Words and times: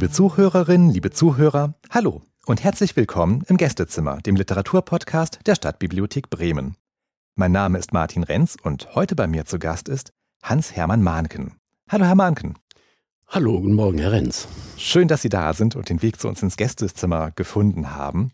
Liebe 0.00 0.12
Zuhörerinnen, 0.14 0.88
liebe 0.88 1.10
Zuhörer, 1.10 1.74
hallo 1.90 2.22
und 2.46 2.64
herzlich 2.64 2.96
willkommen 2.96 3.44
im 3.48 3.58
Gästezimmer, 3.58 4.16
dem 4.22 4.34
Literaturpodcast 4.34 5.40
der 5.44 5.54
Stadtbibliothek 5.54 6.30
Bremen. 6.30 6.76
Mein 7.34 7.52
Name 7.52 7.76
ist 7.76 7.92
Martin 7.92 8.22
Renz 8.22 8.56
und 8.62 8.94
heute 8.94 9.14
bei 9.14 9.26
mir 9.26 9.44
zu 9.44 9.58
Gast 9.58 9.90
ist 9.90 10.14
Hans-Hermann 10.42 11.02
Mahnken. 11.02 11.56
Hallo, 11.90 12.06
Herr 12.06 12.14
Mahnken. 12.14 12.54
Hallo, 13.26 13.60
guten 13.60 13.74
Morgen, 13.74 13.98
Herr 13.98 14.12
Renz. 14.12 14.48
Schön, 14.78 15.06
dass 15.06 15.20
Sie 15.20 15.28
da 15.28 15.52
sind 15.52 15.76
und 15.76 15.90
den 15.90 16.00
Weg 16.00 16.18
zu 16.18 16.28
uns 16.28 16.42
ins 16.42 16.56
Gästezimmer 16.56 17.32
gefunden 17.32 17.94
haben. 17.94 18.32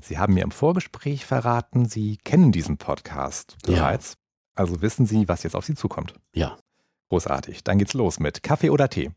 Sie 0.00 0.16
haben 0.16 0.34
mir 0.34 0.44
im 0.44 0.52
Vorgespräch 0.52 1.26
verraten, 1.26 1.86
Sie 1.86 2.18
kennen 2.18 2.52
diesen 2.52 2.76
Podcast 2.76 3.56
bereits. 3.66 4.10
Ja. 4.10 4.16
Also 4.62 4.80
wissen 4.80 5.06
Sie, 5.06 5.26
was 5.26 5.42
jetzt 5.42 5.56
auf 5.56 5.64
Sie 5.64 5.74
zukommt. 5.74 6.14
Ja. 6.36 6.56
Großartig. 7.08 7.64
Dann 7.64 7.78
geht's 7.78 7.94
los 7.94 8.20
mit 8.20 8.44
Kaffee 8.44 8.70
oder 8.70 8.88
Tee? 8.88 9.10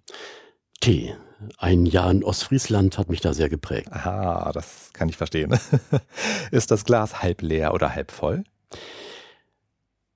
Tee. 0.80 1.16
Ein 1.58 1.86
Jahr 1.86 2.12
in 2.12 2.23
Ostfriesland 2.23 2.98
hat 2.98 3.09
mich 3.09 3.22
da 3.22 3.34
sehr 3.34 3.50
geprägt. 3.50 3.91
Aha, 3.91 4.52
das 4.54 4.91
kann 4.94 5.09
ich 5.09 5.18
verstehen. 5.18 5.58
Ist 6.52 6.72
das 6.72 6.86
Glas 6.86 7.22
halb 7.22 7.41
leer 7.41 7.73
oder 7.73 7.96
halb 7.96 8.12
voll? 8.12 8.44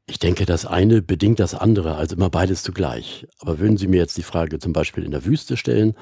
Ich 0.10 0.20
denke, 0.20 0.46
das 0.46 0.66
eine 0.66 1.02
bedingt 1.02 1.40
das 1.40 1.54
andere, 1.54 1.96
also 1.96 2.16
immer 2.16 2.30
beides 2.30 2.64
zugleich. 2.64 3.28
Aber 3.40 3.60
würden 3.60 3.78
Sie 3.78 3.88
mir 3.88 3.98
jetzt 3.98 4.18
die 4.18 4.24
Frage 4.24 4.60
zum 4.60 4.72
Beispiel 4.72 5.04
in 5.04 5.12
der 5.12 5.26
Wüste 5.26 5.58
stellen, 5.58 5.96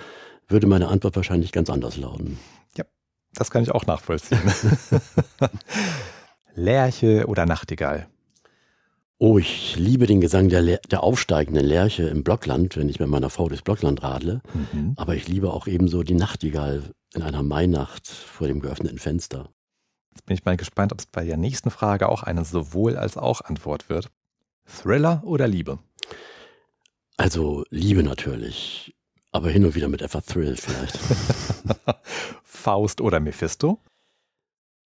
würde 0.48 0.67
meine 0.67 0.90
Antwort 0.90 1.16
wahrscheinlich 1.16 1.52
ganz 1.52 1.72
anders 1.72 1.98
lauten. 1.98 2.38
Ja, 2.78 2.86
das 3.34 3.50
kann 3.50 3.64
ich 3.64 3.72
auch 3.72 3.88
nachvollziehen. 3.88 4.42
Lerche 6.53 7.25
oder 7.25 7.47
Nachtigall? 7.47 8.08
Oh, 9.17 9.38
ich 9.38 9.77
liebe 9.77 10.08
den 10.08 10.19
Gesang 10.19 10.49
der, 10.49 10.61
der 10.61 11.03
aufsteigenden 11.03 11.66
Lerche 11.66 12.03
im 12.03 12.23
Blockland, 12.23 12.75
wenn 12.75 12.89
ich 12.89 12.99
mit 12.99 13.08
meiner 13.08 13.30
Frau 13.30 13.47
durchs 13.47 13.63
Blockland 13.63 14.03
radle. 14.03 14.41
Mhm. 14.53 14.94
Aber 14.97 15.16
ich 15.16 15.27
liebe 15.27 15.53
auch 15.53 15.67
ebenso 15.67 16.03
die 16.03 16.16
Nachtigall 16.16 16.83
in 17.13 17.22
einer 17.22 17.41
Mainacht 17.41 18.07
vor 18.07 18.47
dem 18.47 18.59
geöffneten 18.59 18.99
Fenster. 18.99 19.49
Jetzt 20.11 20.25
bin 20.25 20.35
ich 20.35 20.44
mal 20.44 20.57
gespannt, 20.57 20.91
ob 20.91 20.99
es 20.99 21.05
bei 21.05 21.23
der 21.23 21.38
nächsten 21.38 21.72
Frage 21.72 22.09
auch 22.09 22.23
eine 22.23 22.44
sowohl 22.44 22.97
als 22.97 23.16
auch 23.16 23.41
Antwort 23.41 23.89
wird. 23.89 24.11
Thriller 24.66 25.22
oder 25.23 25.47
Liebe? 25.47 25.79
Also 27.17 27.63
Liebe 27.69 28.03
natürlich, 28.03 28.95
aber 29.31 29.50
hin 29.50 29.63
und 29.63 29.75
wieder 29.75 29.88
mit 29.88 30.02
etwas 30.02 30.25
Thrill 30.25 30.57
vielleicht. 30.57 31.00
Faust 32.44 33.00
oder 33.00 33.22
Mephisto? 33.22 33.79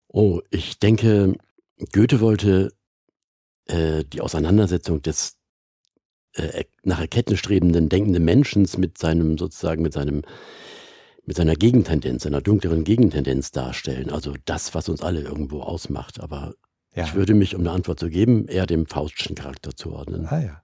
Oh, 0.09 0.41
ich 0.51 0.79
denke, 0.79 1.37
Goethe 1.93 2.21
wollte 2.21 2.73
äh, 3.67 4.05
die 4.05 4.21
Auseinandersetzung 4.21 5.03
des 5.03 5.39
äh, 6.35 6.65
nach 6.83 7.01
Erkenntnis 7.01 7.39
strebenden, 7.39 7.89
denkenden 7.89 8.25
Menschen 8.25 8.67
mit 8.79 8.99
seinem 8.99 9.39
sozusagen 9.39 9.83
mit 9.83 9.93
seinem 9.93 10.23
mit 11.25 11.37
seiner 11.37 11.55
Gegentendenz, 11.55 12.25
seiner 12.25 12.41
dunkleren 12.41 12.85
Gegentendenz 12.85 13.53
darstellen. 13.53 14.11
Also 14.11 14.35
das, 14.45 14.75
was 14.75 14.89
uns 14.89 15.03
alle 15.03 15.21
irgendwo 15.21 15.61
ausmacht. 15.61 16.21
Aber 16.21 16.55
ja. 16.95 17.05
ich 17.05 17.15
würde 17.15 17.35
mich, 17.35 17.55
um 17.55 17.61
eine 17.61 17.71
Antwort 17.71 18.01
zu 18.01 18.09
geben, 18.11 18.49
eher 18.49 18.67
dem 18.67 18.87
Faustschen 18.87 19.37
Charakter 19.37 19.77
zuordnen. 19.77 20.27
Ah 20.27 20.41
ja. 20.41 20.63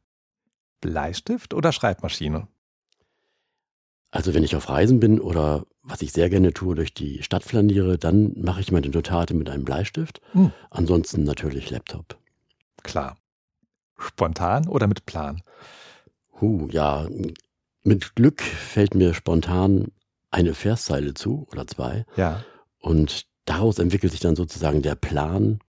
Bleistift 0.80 1.54
oder 1.54 1.70
Schreibmaschine? 1.72 2.48
Also 4.10 4.34
wenn 4.34 4.42
ich 4.42 4.56
auf 4.56 4.68
Reisen 4.68 5.00
bin 5.00 5.20
oder 5.20 5.64
was 5.82 6.02
ich 6.02 6.12
sehr 6.12 6.30
gerne 6.30 6.52
tue, 6.52 6.74
durch 6.74 6.94
die 6.94 7.22
Stadt 7.22 7.44
flaniere, 7.44 7.98
dann 7.98 8.32
mache 8.36 8.60
ich 8.60 8.72
meine 8.72 8.88
Notate 8.88 9.34
mit 9.34 9.50
einem 9.50 9.64
Bleistift. 9.64 10.20
Hm. 10.32 10.52
Ansonsten 10.70 11.24
natürlich 11.24 11.70
Laptop. 11.70 12.17
Klar. 12.88 13.16
Spontan 13.98 14.66
oder 14.66 14.86
mit 14.86 15.04
Plan? 15.06 15.42
Huh, 16.40 16.68
ja, 16.70 17.06
mit 17.82 18.16
Glück 18.16 18.40
fällt 18.40 18.94
mir 18.94 19.12
spontan 19.12 19.92
eine 20.30 20.54
Verszeile 20.54 21.14
zu 21.14 21.46
oder 21.50 21.66
zwei. 21.66 22.06
Ja. 22.16 22.44
Und 22.80 23.26
daraus 23.44 23.78
entwickelt 23.78 24.12
sich 24.12 24.20
dann 24.20 24.36
sozusagen 24.36 24.82
der 24.82 24.94
Plan, 24.94 25.60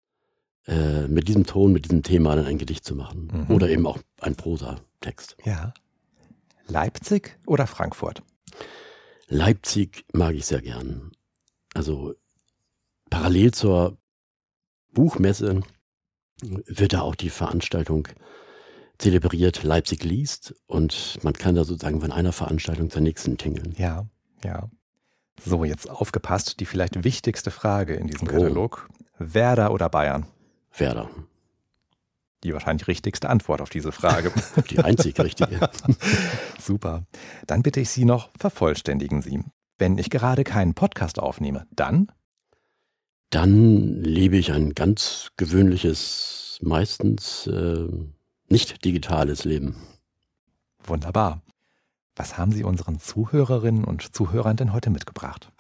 äh, 0.66 1.08
mit 1.08 1.28
diesem 1.28 1.46
Ton, 1.46 1.74
mit 1.74 1.86
diesem 1.86 2.04
Thema 2.04 2.36
dann 2.36 2.46
ein 2.46 2.58
Gedicht 2.58 2.86
zu 2.86 2.96
machen. 2.96 3.32
Mhm. 3.34 3.56
Oder 3.56 3.70
eben 3.70 3.86
auch 3.86 3.98
ein 4.22 4.36
Prosatext. 4.36 5.36
Ja. 5.44 5.74
Leipzig 6.68 7.38
oder 7.46 7.68
Frankfurt? 7.68 8.22
Leipzig 9.28 10.06
mag 10.14 10.36
ich 10.36 10.46
sehr 10.46 10.62
gern. 10.62 11.12
Also 11.74 12.14
parallel 13.10 13.52
zur 13.54 13.98
Buchmesse 14.94 15.62
wird 16.42 16.94
da 16.94 17.02
auch 17.02 17.16
die 17.16 17.30
Veranstaltung 17.30 18.08
zelebriert, 18.98 19.64
Leipzig 19.64 20.04
liest 20.04 20.54
und 20.68 21.18
man 21.24 21.34
kann 21.34 21.56
da 21.56 21.64
sozusagen 21.64 22.02
von 22.02 22.12
einer 22.12 22.34
Veranstaltung 22.34 22.90
zur 22.90 23.02
nächsten 23.02 23.38
tingeln. 23.38 23.74
Ja, 23.78 24.06
ja. 24.44 24.70
So, 25.44 25.64
jetzt 25.64 25.90
aufgepasst, 25.90 26.60
die 26.60 26.66
vielleicht 26.66 27.04
wichtigste 27.04 27.50
Frage 27.50 27.96
in 27.96 28.08
diesem 28.08 28.28
oh. 28.28 28.32
Katalog. 28.32 28.90
Werder 29.18 29.72
oder 29.72 29.90
Bayern? 29.90 30.26
Werder. 30.76 31.10
Die 32.44 32.54
wahrscheinlich 32.54 32.88
richtigste 32.88 33.30
Antwort 33.30 33.62
auf 33.62 33.70
diese 33.70 33.92
Frage. 33.92 34.32
die 34.70 34.80
einzig 34.80 35.20
richtige. 35.20 35.70
Super. 36.60 37.06
Dann 37.48 37.64
bitte 37.64 37.80
ich 37.80 37.90
Sie 37.90 38.06
noch, 38.06 38.30
vervollständigen 38.38 39.22
Sie. 39.22 39.44
Wenn 39.78 39.98
ich 39.98 40.10
gerade 40.10 40.44
keinen 40.44 40.74
Podcast 40.74 41.20
aufnehme, 41.20 41.68
dann? 41.72 42.12
Dann 43.30 44.02
lebe 44.02 44.38
ich 44.38 44.52
ein 44.52 44.74
ganz 44.74 45.32
gewöhnliches, 45.38 46.60
meistens 46.62 47.46
äh, 47.48 47.88
nicht 48.48 48.84
digitales 48.84 49.46
Leben. 49.46 49.76
Wunderbar. 50.84 51.42
Was 52.16 52.38
haben 52.38 52.52
Sie 52.52 52.64
unseren 52.64 53.00
Zuhörerinnen 53.00 53.84
und 53.84 54.16
Zuhörern 54.16 54.58
denn 54.58 54.74
heute 54.74 54.90
mitgebracht? 54.90 55.52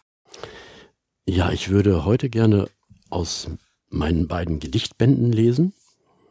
Ja, 1.25 1.51
ich 1.51 1.69
würde 1.69 2.05
heute 2.05 2.29
gerne 2.29 2.67
aus 3.09 3.49
meinen 3.89 4.27
beiden 4.27 4.59
Gedichtbänden 4.59 5.31
lesen, 5.31 5.73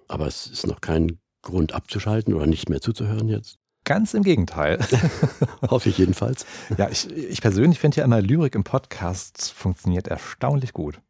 aber 0.09 0.26
es 0.26 0.47
ist 0.49 0.66
noch 0.66 0.81
kein 0.81 1.19
Grund 1.43 1.72
abzuschalten 1.72 2.34
oder 2.34 2.47
nicht 2.47 2.69
mehr 2.69 2.81
zuzuhören 2.81 3.28
jetzt. 3.28 3.59
Ganz 3.84 4.12
im 4.12 4.25
Gegenteil. 4.25 4.78
Hoffe 5.70 5.88
ich 5.88 5.99
jedenfalls. 5.99 6.47
Ja, 6.76 6.91
ich, 6.91 7.09
ich 7.10 7.41
persönlich 7.41 7.78
finde 7.78 7.99
ja 7.99 8.05
immer, 8.05 8.20
Lyrik 8.20 8.55
im 8.55 8.65
Podcast 8.65 9.53
funktioniert 9.53 10.09
erstaunlich 10.09 10.72
gut. 10.72 11.00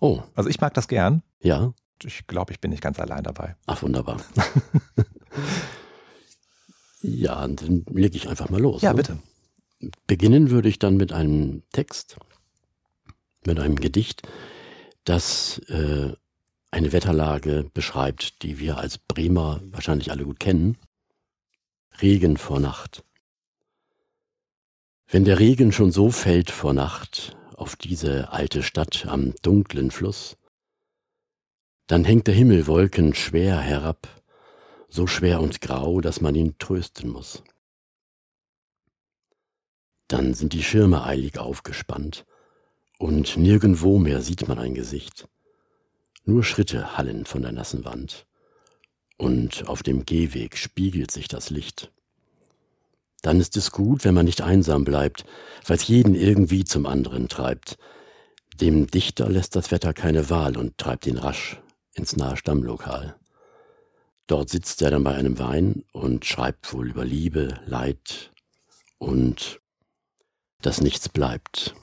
Oh. 0.00 0.22
Also 0.34 0.50
ich 0.50 0.60
mag 0.60 0.74
das 0.74 0.88
gern. 0.88 1.22
Ja. 1.40 1.72
Ich 2.04 2.26
glaube, 2.26 2.52
ich 2.52 2.60
bin 2.60 2.70
nicht 2.70 2.82
ganz 2.82 2.98
allein 2.98 3.22
dabei. 3.22 3.56
Ach, 3.66 3.82
wunderbar. 3.82 4.20
ja, 7.02 7.46
dann 7.46 7.84
lege 7.90 8.16
ich 8.16 8.28
einfach 8.28 8.50
mal 8.50 8.60
los. 8.60 8.82
Ja, 8.82 8.90
ne? 8.90 8.96
bitte. 8.96 9.18
Beginnen 10.06 10.50
würde 10.50 10.68
ich 10.68 10.78
dann 10.78 10.96
mit 10.96 11.12
einem 11.12 11.62
Text, 11.72 12.16
mit 13.44 13.58
einem 13.58 13.76
Gedicht, 13.76 14.22
das 15.04 15.58
äh, 15.68 16.12
eine 16.70 16.92
Wetterlage 16.92 17.68
beschreibt, 17.74 18.42
die 18.42 18.58
wir 18.58 18.78
als 18.78 18.98
Bremer 18.98 19.60
wahrscheinlich 19.64 20.10
alle 20.10 20.24
gut 20.24 20.40
kennen. 20.40 20.78
Regen 22.00 22.36
vor 22.36 22.60
Nacht. 22.60 23.04
Wenn 25.06 25.24
der 25.24 25.38
Regen 25.38 25.72
schon 25.72 25.92
so 25.92 26.10
fällt 26.10 26.50
vor 26.50 26.72
Nacht, 26.72 27.36
auf 27.56 27.76
diese 27.76 28.32
alte 28.32 28.62
Stadt 28.62 29.06
am 29.06 29.34
dunklen 29.42 29.90
Fluss. 29.90 30.36
Dann 31.86 32.04
hängt 32.04 32.26
der 32.26 32.34
Himmel 32.34 32.66
Wolken 32.66 33.14
schwer 33.14 33.58
herab, 33.58 34.08
so 34.88 35.06
schwer 35.06 35.40
und 35.40 35.60
grau, 35.60 36.00
dass 36.00 36.20
man 36.20 36.34
ihn 36.34 36.56
trösten 36.58 37.10
muss. 37.10 37.42
Dann 40.08 40.34
sind 40.34 40.52
die 40.52 40.62
Schirme 40.62 41.04
eilig 41.04 41.38
aufgespannt, 41.38 42.26
und 42.98 43.36
nirgendwo 43.36 43.98
mehr 43.98 44.22
sieht 44.22 44.46
man 44.46 44.58
ein 44.58 44.74
Gesicht. 44.74 45.28
Nur 46.24 46.44
Schritte 46.44 46.96
hallen 46.96 47.24
von 47.24 47.42
der 47.42 47.52
nassen 47.52 47.84
Wand, 47.84 48.26
und 49.16 49.66
auf 49.68 49.82
dem 49.82 50.04
Gehweg 50.04 50.56
spiegelt 50.56 51.10
sich 51.10 51.28
das 51.28 51.50
Licht. 51.50 51.92
Dann 53.22 53.40
ist 53.40 53.56
es 53.56 53.70
gut, 53.70 54.04
wenn 54.04 54.14
man 54.14 54.26
nicht 54.26 54.42
einsam 54.42 54.84
bleibt, 54.84 55.24
weil 55.66 55.76
es 55.76 55.86
jeden 55.86 56.14
irgendwie 56.14 56.64
zum 56.64 56.86
anderen 56.86 57.28
treibt. 57.28 57.78
Dem 58.60 58.88
Dichter 58.88 59.28
lässt 59.28 59.56
das 59.56 59.70
Wetter 59.70 59.94
keine 59.94 60.28
Wahl 60.28 60.56
und 60.56 60.76
treibt 60.76 61.06
ihn 61.06 61.18
rasch 61.18 61.60
ins 61.94 62.16
nahe 62.16 62.36
Stammlokal. 62.36 63.16
Dort 64.26 64.50
sitzt 64.50 64.82
er 64.82 64.90
dann 64.90 65.04
bei 65.04 65.14
einem 65.14 65.38
Wein 65.38 65.84
und 65.92 66.24
schreibt 66.24 66.72
wohl 66.72 66.90
über 66.90 67.04
Liebe, 67.04 67.60
Leid 67.66 68.32
und 68.98 69.60
dass 70.60 70.80
nichts 70.80 71.08
bleibt. 71.08 71.74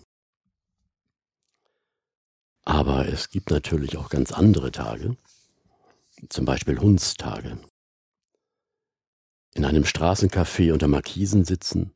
Aber 2.66 3.08
es 3.08 3.30
gibt 3.30 3.50
natürlich 3.50 3.98
auch 3.98 4.10
ganz 4.10 4.32
andere 4.32 4.72
Tage, 4.72 5.16
zum 6.30 6.46
Beispiel 6.46 6.80
Hundstage 6.80 7.58
in 9.54 9.66
einem 9.66 9.84
Straßencafé 9.84 10.72
unter 10.74 10.88
Markisen 10.88 11.46
sitzen, 11.46 11.94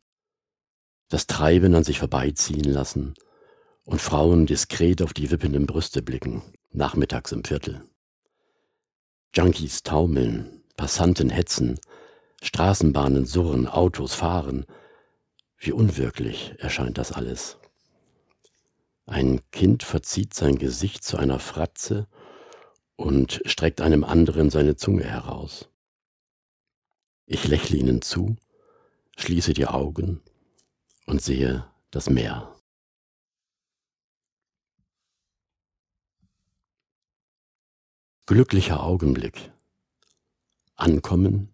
das 1.09 1.27
Treiben 1.27 1.75
an 1.75 1.83
sich 1.83 1.99
vorbeiziehen 1.99 2.63
lassen 2.63 3.13
und 3.85 4.01
Frauen 4.01 4.45
diskret 4.45 5.01
auf 5.01 5.13
die 5.13 5.29
wippenden 5.31 5.65
Brüste 5.65 6.01
blicken, 6.01 6.41
nachmittags 6.71 7.31
im 7.31 7.43
Viertel. 7.43 7.81
Junkies 9.35 9.83
taumeln, 9.83 10.63
Passanten 10.77 11.29
hetzen, 11.29 11.79
Straßenbahnen 12.41 13.25
surren, 13.25 13.67
Autos 13.67 14.13
fahren. 14.13 14.65
Wie 15.57 15.71
unwirklich 15.71 16.55
erscheint 16.59 16.97
das 16.97 17.11
alles. 17.11 17.57
Ein 19.05 19.41
Kind 19.51 19.83
verzieht 19.83 20.33
sein 20.33 20.57
Gesicht 20.57 21.03
zu 21.03 21.17
einer 21.17 21.39
Fratze 21.39 22.07
und 22.95 23.41
streckt 23.45 23.81
einem 23.81 24.03
anderen 24.03 24.49
seine 24.49 24.75
Zunge 24.75 25.03
heraus. 25.03 25.69
Ich 27.25 27.47
lächle 27.47 27.77
ihnen 27.77 28.01
zu, 28.01 28.35
schließe 29.17 29.53
die 29.53 29.67
Augen 29.67 30.21
und 31.05 31.21
sehe 31.21 31.65
das 31.91 32.09
Meer. 32.09 32.53
Glücklicher 38.25 38.81
Augenblick. 38.81 39.51
Ankommen, 40.75 41.53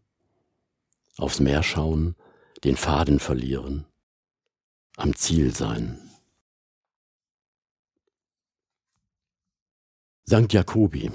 aufs 1.18 1.40
Meer 1.40 1.64
schauen, 1.64 2.16
den 2.64 2.78
Faden 2.78 3.20
verlieren, 3.20 3.86
am 4.96 5.16
Ziel 5.16 5.54
sein. 5.54 6.00
St. 10.28 10.54
Jakobi. 10.54 11.12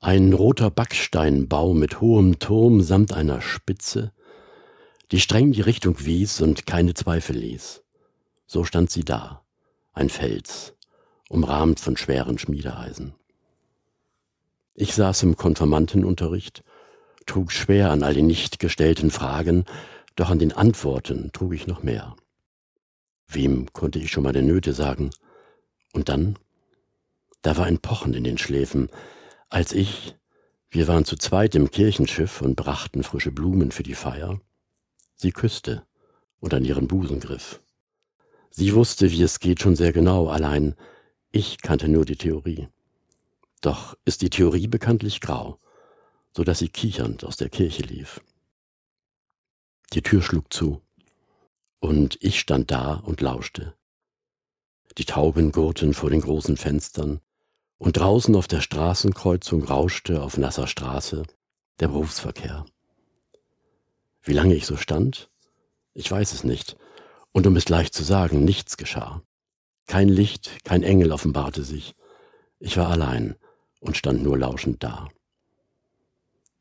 Ein 0.00 0.32
roter 0.32 0.70
Backsteinbau 0.70 1.74
mit 1.74 2.00
hohem 2.00 2.38
Turm 2.38 2.82
samt 2.82 3.12
einer 3.12 3.40
Spitze, 3.40 4.12
die 5.10 5.18
streng 5.18 5.50
die 5.50 5.60
Richtung 5.60 5.96
wies 6.04 6.40
und 6.40 6.66
keine 6.66 6.94
Zweifel 6.94 7.36
ließ. 7.36 7.82
So 8.46 8.62
stand 8.62 8.92
sie 8.92 9.04
da, 9.04 9.42
ein 9.94 10.08
Fels, 10.08 10.74
umrahmt 11.28 11.80
von 11.80 11.96
schweren 11.96 12.38
Schmiedeeisen. 12.38 13.14
Ich 14.74 14.94
saß 14.94 15.24
im 15.24 15.36
Konfirmandenunterricht, 15.36 16.62
trug 17.26 17.50
schwer 17.50 17.90
an 17.90 18.04
all 18.04 18.14
den 18.14 18.28
nicht 18.28 18.60
gestellten 18.60 19.10
Fragen, 19.10 19.64
doch 20.14 20.30
an 20.30 20.38
den 20.38 20.52
Antworten 20.52 21.32
trug 21.32 21.54
ich 21.54 21.66
noch 21.66 21.82
mehr. 21.82 22.14
Wem 23.26 23.72
konnte 23.72 23.98
ich 23.98 24.12
schon 24.12 24.22
meine 24.22 24.42
Nöte 24.42 24.74
sagen? 24.74 25.10
Und 25.92 26.08
dann? 26.08 26.38
Da 27.42 27.56
war 27.56 27.66
ein 27.66 27.80
Pochen 27.80 28.14
in 28.14 28.22
den 28.22 28.38
Schläfen, 28.38 28.90
als 29.48 29.72
ich, 29.72 30.16
wir 30.70 30.88
waren 30.88 31.04
zu 31.04 31.16
zweit 31.16 31.54
im 31.54 31.70
Kirchenschiff 31.70 32.42
und 32.42 32.56
brachten 32.56 33.02
frische 33.02 33.32
Blumen 33.32 33.70
für 33.70 33.82
die 33.82 33.94
Feier, 33.94 34.40
sie 35.14 35.32
küsste 35.32 35.86
und 36.40 36.52
an 36.54 36.64
ihren 36.64 36.88
Busen 36.88 37.20
griff. 37.20 37.62
Sie 38.50 38.74
wusste, 38.74 39.10
wie 39.10 39.22
es 39.22 39.40
geht, 39.40 39.60
schon 39.60 39.76
sehr 39.76 39.92
genau, 39.92 40.28
allein 40.28 40.74
ich 41.30 41.60
kannte 41.60 41.88
nur 41.88 42.04
die 42.04 42.16
Theorie. 42.16 42.68
Doch 43.60 43.96
ist 44.04 44.22
die 44.22 44.30
Theorie 44.30 44.66
bekanntlich 44.66 45.20
grau, 45.20 45.58
so 46.32 46.44
dass 46.44 46.60
sie 46.60 46.68
kichernd 46.68 47.24
aus 47.24 47.36
der 47.36 47.50
Kirche 47.50 47.82
lief. 47.82 48.20
Die 49.92 50.02
Tür 50.02 50.22
schlug 50.22 50.52
zu, 50.52 50.82
und 51.80 52.18
ich 52.20 52.40
stand 52.40 52.70
da 52.70 52.94
und 52.94 53.20
lauschte. 53.20 53.74
Die 54.96 55.04
Tauben 55.04 55.52
gurrten 55.52 55.94
vor 55.94 56.10
den 56.10 56.20
großen 56.20 56.56
Fenstern, 56.56 57.20
und 57.78 57.96
draußen 57.96 58.34
auf 58.34 58.48
der 58.48 58.60
Straßenkreuzung 58.60 59.64
rauschte 59.64 60.22
auf 60.22 60.36
nasser 60.36 60.66
Straße 60.66 61.22
der 61.80 61.88
Berufsverkehr. 61.88 62.66
Wie 64.22 64.32
lange 64.32 64.54
ich 64.54 64.66
so 64.66 64.76
stand? 64.76 65.30
Ich 65.94 66.10
weiß 66.10 66.32
es 66.32 66.44
nicht, 66.44 66.76
und 67.32 67.46
um 67.46 67.56
es 67.56 67.64
gleich 67.64 67.92
zu 67.92 68.02
sagen, 68.02 68.44
nichts 68.44 68.76
geschah. 68.76 69.22
Kein 69.86 70.08
Licht, 70.08 70.64
kein 70.64 70.82
Engel 70.82 71.12
offenbarte 71.12 71.62
sich. 71.62 71.94
Ich 72.58 72.76
war 72.76 72.88
allein, 72.88 73.36
und 73.80 73.96
stand 73.96 74.22
nur 74.22 74.36
lauschend 74.36 74.82
da. 74.82 75.08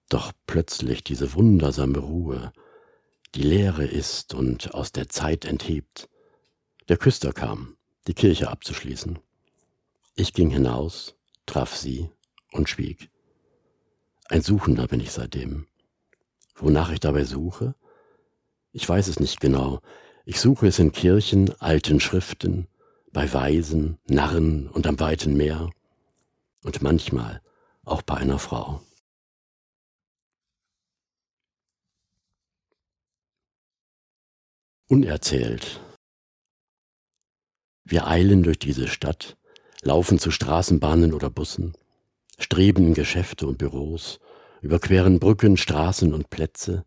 Doch 0.10 0.32
plötzlich 0.46 1.04
diese 1.04 1.34
wundersame 1.34 1.98
Ruhe, 1.98 2.54
die 3.36 3.42
Leere 3.42 3.86
ist 3.86 4.34
und 4.34 4.74
aus 4.74 4.92
der 4.92 5.10
Zeit 5.10 5.46
enthebt. 5.46 6.10
Der 6.88 6.98
Küster 6.98 7.34
kam, 7.34 7.76
die 8.08 8.14
Kirche 8.14 8.50
abzuschließen. 8.50 9.20
Ich 10.20 10.34
ging 10.34 10.50
hinaus, 10.50 11.16
traf 11.46 11.76
sie 11.76 12.10
und 12.52 12.68
schwieg. 12.68 13.12
Ein 14.30 14.42
Suchender 14.42 14.88
bin 14.88 15.00
ich 15.00 15.12
seitdem. 15.12 15.68
Wonach 16.56 16.92
ich 16.92 17.00
dabei 17.00 17.24
suche? 17.24 17.76
Ich 18.72 18.90
weiß 18.90 19.10
es 19.10 19.20
nicht 19.20 19.40
genau. 19.40 19.80
Ich 20.26 20.40
suche 20.40 20.66
es 20.66 20.80
in 20.80 20.92
Kirchen, 20.92 21.54
alten 21.62 22.00
Schriften, 22.00 22.68
bei 23.14 23.32
Weisen, 23.32 24.00
Narren 24.08 24.68
und 24.70 24.88
am 24.88 25.00
weiten 25.00 25.38
Meer 25.38 25.70
und 26.64 26.82
manchmal 26.82 27.44
auch 27.86 28.02
bei 28.02 28.16
einer 28.16 28.40
Frau. 28.40 28.82
Unerzählt. 34.88 35.80
Wir 37.84 38.08
eilen 38.08 38.42
durch 38.42 38.58
diese 38.58 38.88
Stadt, 38.88 39.37
laufen 39.88 40.20
zu 40.20 40.32
Straßenbahnen 40.32 41.14
oder 41.14 41.30
Bussen, 41.30 41.74
streben 42.38 42.88
in 42.88 42.94
Geschäfte 42.94 43.48
und 43.48 43.58
Büros, 43.58 44.20
überqueren 44.62 45.20
Brücken, 45.20 45.56
Straßen 45.56 46.14
und 46.14 46.30
Plätze, 46.30 46.84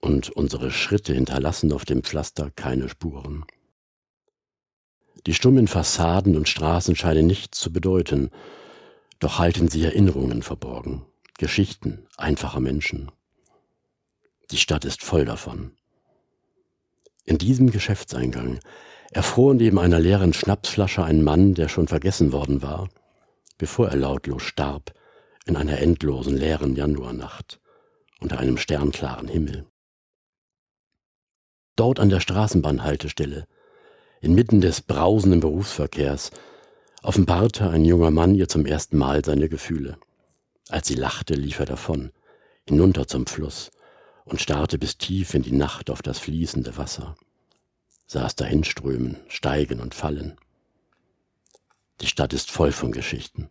und 0.00 0.30
unsere 0.30 0.70
Schritte 0.70 1.14
hinterlassen 1.14 1.72
auf 1.72 1.84
dem 1.84 2.04
Pflaster 2.04 2.52
keine 2.54 2.88
Spuren. 2.88 3.44
Die 5.26 5.34
stummen 5.34 5.66
Fassaden 5.66 6.36
und 6.36 6.48
Straßen 6.48 6.94
scheinen 6.94 7.26
nichts 7.26 7.58
zu 7.58 7.72
bedeuten, 7.72 8.30
doch 9.18 9.40
halten 9.40 9.66
sie 9.66 9.82
Erinnerungen 9.82 10.42
verborgen, 10.42 11.04
Geschichten 11.38 12.06
einfacher 12.16 12.60
Menschen. 12.60 13.10
Die 14.52 14.58
Stadt 14.58 14.84
ist 14.84 15.02
voll 15.02 15.24
davon. 15.24 15.72
In 17.24 17.38
diesem 17.38 17.72
Geschäftseingang 17.72 18.60
erfror 19.12 19.54
neben 19.54 19.78
einer 19.78 19.98
leeren 19.98 20.32
Schnapsflasche 20.32 21.04
ein 21.04 21.22
Mann, 21.22 21.54
der 21.54 21.68
schon 21.68 21.88
vergessen 21.88 22.32
worden 22.32 22.62
war, 22.62 22.88
bevor 23.58 23.88
er 23.88 23.96
lautlos 23.96 24.42
starb 24.42 24.92
in 25.46 25.56
einer 25.56 25.78
endlosen 25.78 26.36
leeren 26.36 26.74
Januarnacht 26.74 27.60
unter 28.20 28.38
einem 28.38 28.56
sternklaren 28.56 29.28
Himmel. 29.28 29.66
Dort 31.76 32.00
an 32.00 32.08
der 32.08 32.20
Straßenbahnhaltestelle, 32.20 33.46
inmitten 34.20 34.60
des 34.60 34.80
brausenden 34.80 35.40
Berufsverkehrs, 35.40 36.30
offenbarte 37.02 37.68
ein 37.68 37.84
junger 37.84 38.10
Mann 38.10 38.34
ihr 38.34 38.48
zum 38.48 38.66
ersten 38.66 38.96
Mal 38.96 39.24
seine 39.24 39.48
Gefühle. 39.48 39.98
Als 40.68 40.88
sie 40.88 40.94
lachte, 40.94 41.34
lief 41.34 41.60
er 41.60 41.66
davon, 41.66 42.10
hinunter 42.66 43.06
zum 43.06 43.26
Fluss 43.26 43.70
und 44.24 44.40
starrte 44.40 44.78
bis 44.78 44.98
tief 44.98 45.34
in 45.34 45.42
die 45.42 45.52
Nacht 45.52 45.90
auf 45.90 46.02
das 46.02 46.18
fließende 46.18 46.76
Wasser, 46.76 47.14
sah 48.06 48.26
es 48.26 48.36
dahinströmen, 48.36 49.16
steigen 49.28 49.80
und 49.80 49.94
fallen. 49.94 50.36
Die 52.00 52.06
Stadt 52.06 52.32
ist 52.32 52.50
voll 52.50 52.72
von 52.72 52.92
Geschichten. 52.92 53.48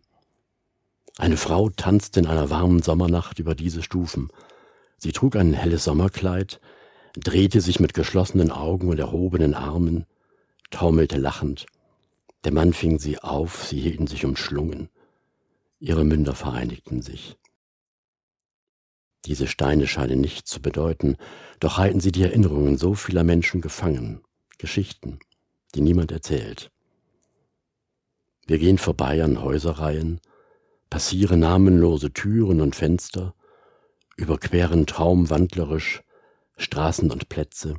Eine 1.18 1.36
Frau 1.36 1.70
tanzte 1.70 2.20
in 2.20 2.26
einer 2.26 2.50
warmen 2.50 2.82
Sommernacht 2.82 3.38
über 3.38 3.54
diese 3.54 3.82
Stufen. 3.82 4.30
Sie 4.98 5.12
trug 5.12 5.36
ein 5.36 5.52
helles 5.52 5.84
Sommerkleid, 5.84 6.60
drehte 7.14 7.60
sich 7.60 7.80
mit 7.80 7.94
geschlossenen 7.94 8.50
Augen 8.50 8.88
und 8.88 8.98
erhobenen 8.98 9.54
Armen, 9.54 10.06
taumelte 10.70 11.16
lachend 11.16 11.66
der 12.46 12.52
Mann 12.52 12.72
fing 12.72 13.00
sie 13.00 13.18
auf, 13.18 13.64
sie 13.64 13.80
hielten 13.80 14.06
sich 14.06 14.24
umschlungen. 14.24 14.88
Ihre 15.80 16.04
Münder 16.04 16.36
vereinigten 16.36 17.02
sich. 17.02 17.36
Diese 19.24 19.48
Steine 19.48 19.88
scheinen 19.88 20.20
nichts 20.20 20.48
zu 20.48 20.62
bedeuten, 20.62 21.16
doch 21.58 21.76
halten 21.76 21.98
sie 21.98 22.12
die 22.12 22.22
Erinnerungen 22.22 22.78
so 22.78 22.94
vieler 22.94 23.24
Menschen 23.24 23.60
gefangen, 23.60 24.22
Geschichten, 24.58 25.18
die 25.74 25.80
niemand 25.80 26.12
erzählt. 26.12 26.70
Wir 28.46 28.58
gehen 28.58 28.78
vorbei 28.78 29.22
an 29.22 29.42
Häuserreihen, 29.42 30.20
passieren 30.88 31.40
namenlose 31.40 32.12
Türen 32.12 32.60
und 32.60 32.76
Fenster, 32.76 33.34
überqueren 34.16 34.86
traumwandlerisch 34.86 36.02
Straßen 36.56 37.10
und 37.10 37.28
Plätze, 37.28 37.76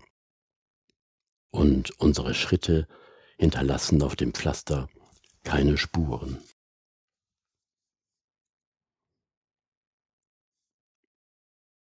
und 1.50 1.92
unsere 2.00 2.34
Schritte 2.34 2.88
hinterlassen 3.38 4.02
auf 4.04 4.16
dem 4.16 4.34
Pflaster 4.34 4.90
keine 5.44 5.78
Spuren. 5.78 6.44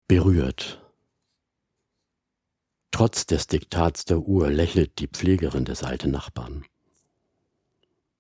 Berührt. 0.08 0.87
Trotz 2.98 3.28
des 3.28 3.46
Diktats 3.46 4.06
der 4.06 4.18
Uhr 4.18 4.50
lächelt 4.50 4.98
die 4.98 5.08
Pflegerin 5.08 5.66
des 5.66 5.84
alten 5.84 6.10
Nachbarn. 6.10 6.66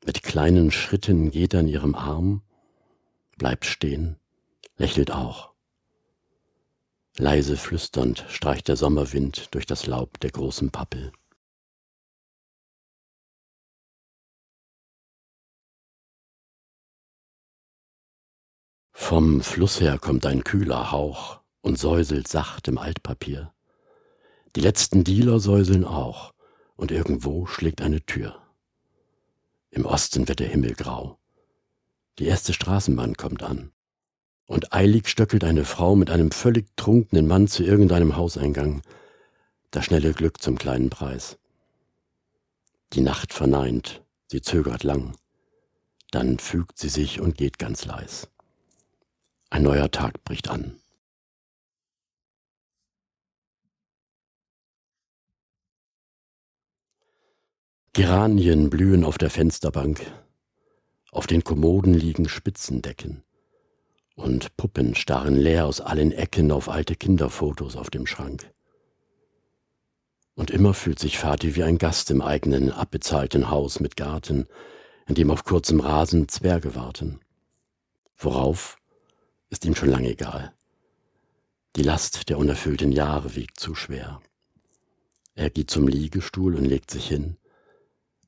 Mit 0.05 0.21
kleinen 0.21 0.69
Schritten 0.69 1.31
geht 1.31 1.55
er 1.55 1.61
an 1.61 1.67
ihrem 1.67 1.95
Arm, 1.95 2.43
bleibt 3.39 3.65
stehen, 3.65 4.19
lächelt 4.77 5.09
auch. 5.09 5.51
Leise 7.17 7.57
flüsternd 7.57 8.23
streicht 8.29 8.67
der 8.67 8.75
Sommerwind 8.75 9.51
durch 9.55 9.65
das 9.65 9.87
Laub 9.87 10.19
der 10.19 10.29
großen 10.29 10.69
Pappel. 10.69 11.11
Vom 18.91 19.41
Fluss 19.41 19.81
her 19.81 19.97
kommt 19.97 20.27
ein 20.27 20.43
kühler 20.43 20.91
Hauch 20.91 21.41
und 21.61 21.79
säuselt 21.79 22.27
sacht 22.27 22.67
im 22.67 22.77
Altpapier. 22.77 23.51
Die 24.57 24.63
letzten 24.63 25.03
Dealer 25.03 25.39
säuseln 25.39 25.85
auch, 25.85 26.33
und 26.75 26.91
irgendwo 26.91 27.45
schlägt 27.45 27.79
eine 27.79 28.03
Tür. 28.03 28.41
Im 29.69 29.85
Osten 29.85 30.27
wird 30.27 30.39
der 30.39 30.47
Himmel 30.47 30.73
grau. 30.73 31.19
Die 32.17 32.25
erste 32.25 32.53
Straßenbahn 32.53 33.15
kommt 33.17 33.43
an. 33.43 33.71
Und 34.47 34.73
eilig 34.73 35.09
stöckelt 35.09 35.43
eine 35.43 35.63
Frau 35.63 35.95
mit 35.95 36.09
einem 36.09 36.31
völlig 36.31 36.75
trunkenen 36.75 37.27
Mann 37.27 37.47
zu 37.47 37.63
irgendeinem 37.63 38.15
Hauseingang. 38.15 38.81
Das 39.69 39.85
schnelle 39.85 40.11
Glück 40.11 40.41
zum 40.41 40.57
kleinen 40.57 40.89
Preis. 40.89 41.37
Die 42.93 43.01
Nacht 43.01 43.33
verneint, 43.33 44.03
sie 44.25 44.41
zögert 44.41 44.81
lang. 44.81 45.15
Dann 46.09 46.39
fügt 46.39 46.79
sie 46.79 46.89
sich 46.89 47.21
und 47.21 47.37
geht 47.37 47.59
ganz 47.59 47.85
leis. 47.85 48.27
Ein 49.51 49.61
neuer 49.61 49.91
Tag 49.91 50.23
bricht 50.23 50.49
an. 50.49 50.79
Geranien 57.97 58.69
blühen 58.69 59.03
auf 59.03 59.17
der 59.17 59.31
Fensterbank, 59.31 60.05
auf 61.11 61.25
den 61.25 61.43
Kommoden 61.43 61.95
liegen 61.95 62.29
Spitzendecken 62.29 63.23
und 64.13 64.55
Puppen 64.55 64.93
starren 64.93 65.35
leer 65.35 65.65
aus 65.65 65.81
allen 65.81 66.11
Ecken 66.11 66.51
auf 66.51 66.69
alte 66.69 66.95
Kinderfotos 66.95 67.75
auf 67.75 67.89
dem 67.89 68.05
Schrank. 68.05 68.53
Und 70.35 70.51
immer 70.51 70.75
fühlt 70.75 70.99
sich 70.99 71.17
Vati 71.17 71.55
wie 71.55 71.63
ein 71.63 71.79
Gast 71.79 72.11
im 72.11 72.21
eigenen, 72.21 72.71
abbezahlten 72.71 73.49
Haus 73.49 73.79
mit 73.79 73.97
Garten, 73.97 74.45
in 75.07 75.15
dem 75.15 75.31
auf 75.31 75.43
kurzem 75.43 75.79
Rasen 75.79 76.27
Zwerge 76.27 76.75
warten. 76.75 77.19
Worauf 78.15 78.77
ist 79.49 79.65
ihm 79.65 79.73
schon 79.73 79.89
lange 79.89 80.11
egal. 80.11 80.53
Die 81.75 81.81
Last 81.81 82.29
der 82.29 82.37
unerfüllten 82.37 82.91
Jahre 82.91 83.35
wiegt 83.35 83.59
zu 83.59 83.73
schwer. 83.73 84.21
Er 85.33 85.49
geht 85.49 85.71
zum 85.71 85.87
Liegestuhl 85.87 86.53
und 86.53 86.65
legt 86.65 86.91
sich 86.91 87.07
hin, 87.07 87.37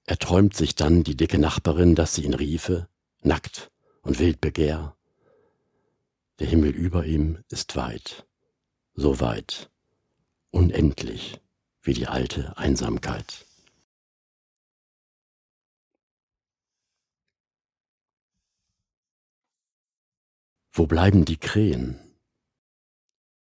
er 0.10 0.18
träumt 0.18 0.56
sich 0.56 0.74
dann 0.74 1.04
die 1.04 1.16
dicke 1.16 1.38
Nachbarin, 1.38 1.94
dass 1.94 2.16
sie 2.16 2.24
ihn 2.24 2.34
riefe, 2.34 2.90
nackt 3.22 3.70
und 4.02 4.18
wild 4.18 4.42
Begehr. 4.42 4.98
Der 6.40 6.48
Himmel 6.48 6.72
über 6.72 7.06
ihm 7.06 7.44
ist 7.50 7.76
weit, 7.76 8.26
so 8.96 9.20
weit, 9.20 9.70
unendlich 10.50 11.40
wie 11.84 11.94
die 11.94 12.08
alte 12.08 12.58
Einsamkeit. 12.58 13.46
Wo 20.72 20.88
bleiben 20.88 21.24
die 21.24 21.38
Krähen? 21.38 22.00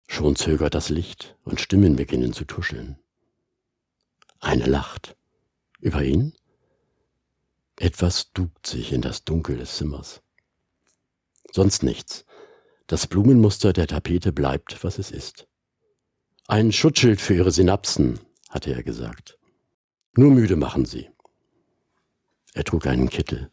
Schon 0.09 0.35
zögert 0.35 0.75
das 0.75 0.89
Licht 0.89 1.37
und 1.45 1.61
Stimmen 1.61 1.95
beginnen 1.95 2.33
zu 2.33 2.45
tuscheln. 2.45 2.99
Eine 4.41 4.67
lacht. 4.67 5.15
Über 5.81 6.03
ihn? 6.03 6.35
Etwas 7.79 8.33
duckt 8.33 8.67
sich 8.67 8.93
in 8.93 9.03
das 9.03 9.25
Dunkel 9.25 9.57
des 9.57 9.77
Zimmers. 9.77 10.21
Sonst 11.53 11.83
nichts. 11.83 12.25
Das 12.89 13.07
Blumenmuster 13.07 13.73
der 13.73 13.87
Tapete 13.87 14.33
bleibt, 14.33 14.83
was 14.83 14.99
es 14.99 15.11
ist. 15.11 15.47
Ein 16.49 16.73
Schutzschild 16.73 17.21
für 17.21 17.35
Ihre 17.35 17.53
Synapsen, 17.53 18.19
hatte 18.49 18.73
er 18.73 18.83
gesagt. 18.83 19.39
Nur 20.15 20.31
müde 20.31 20.57
machen 20.57 20.87
Sie. 20.87 21.09
Er 22.55 22.65
trug 22.65 22.87
einen 22.87 23.11
Kittel. 23.11 23.51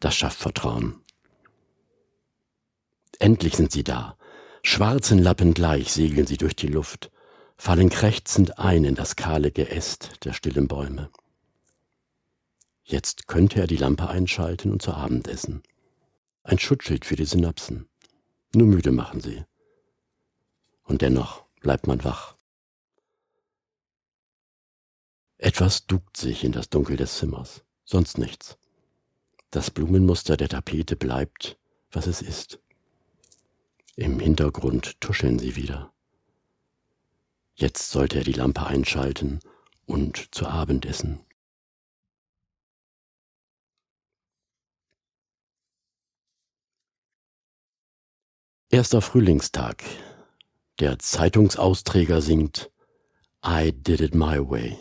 Das 0.00 0.16
schafft 0.16 0.38
Vertrauen. 0.38 1.02
Endlich 3.18 3.56
sind 3.56 3.70
sie 3.72 3.84
da. 3.84 4.16
Schwarzen 4.62 5.18
Lappen 5.18 5.54
gleich 5.54 5.92
segeln 5.92 6.26
sie 6.26 6.36
durch 6.36 6.56
die 6.56 6.66
Luft, 6.68 7.10
fallen 7.56 7.90
krächzend 7.90 8.58
ein 8.58 8.84
in 8.84 8.94
das 8.94 9.16
kahle 9.16 9.50
Geäst 9.50 10.24
der 10.24 10.32
stillen 10.32 10.68
Bäume. 10.68 11.10
Jetzt 12.90 13.28
könnte 13.28 13.60
er 13.60 13.66
die 13.66 13.76
Lampe 13.76 14.08
einschalten 14.08 14.72
und 14.72 14.80
zu 14.80 14.94
Abend 14.94 15.28
essen. 15.28 15.62
Ein 16.42 16.58
Schutzschild 16.58 17.04
für 17.04 17.16
die 17.16 17.26
Synapsen. 17.26 17.86
Nur 18.54 18.66
müde 18.66 18.92
machen 18.92 19.20
sie. 19.20 19.44
Und 20.84 21.02
dennoch 21.02 21.44
bleibt 21.60 21.86
man 21.86 22.02
wach. 22.02 22.38
Etwas 25.36 25.86
duckt 25.86 26.16
sich 26.16 26.44
in 26.44 26.52
das 26.52 26.70
Dunkel 26.70 26.96
des 26.96 27.18
Zimmers, 27.18 27.62
sonst 27.84 28.16
nichts. 28.16 28.56
Das 29.50 29.70
Blumenmuster 29.70 30.38
der 30.38 30.48
Tapete 30.48 30.96
bleibt, 30.96 31.58
was 31.90 32.06
es 32.06 32.22
ist. 32.22 32.58
Im 33.96 34.18
Hintergrund 34.18 34.98
tuscheln 35.02 35.38
sie 35.38 35.56
wieder. 35.56 35.92
Jetzt 37.54 37.90
sollte 37.90 38.16
er 38.20 38.24
die 38.24 38.32
Lampe 38.32 38.66
einschalten 38.66 39.40
und 39.84 40.34
zu 40.34 40.46
Abend 40.46 40.86
essen. 40.86 41.20
Erster 48.70 49.00
Frühlingstag. 49.00 49.82
Der 50.78 50.98
Zeitungsausträger 50.98 52.20
singt 52.20 52.70
I 53.42 53.72
did 53.72 54.02
it 54.02 54.14
my 54.14 54.38
way. 54.38 54.76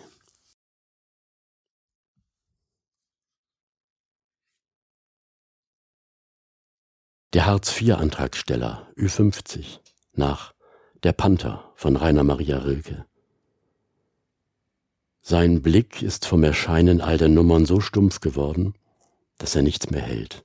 Der 7.32 7.46
Hartz-IV-Antragsteller 7.46 8.91
Ü50 8.98 9.79
nach 10.12 10.53
Der 11.03 11.13
Panther 11.13 11.72
von 11.75 11.96
Rainer 11.96 12.25
Maria 12.25 12.58
Rilke. 12.58 13.06
Sein 15.22 15.62
Blick 15.62 16.01
ist 16.01 16.25
vom 16.25 16.44
Erscheinen 16.44 17.00
all 17.00 17.17
der 17.17 17.29
Nummern 17.29 17.65
so 17.65 17.79
stumpf 17.79 18.20
geworden, 18.20 18.74
dass 19.38 19.56
er 19.56 19.62
nichts 19.62 19.89
mehr 19.91 20.01
hält. 20.01 20.44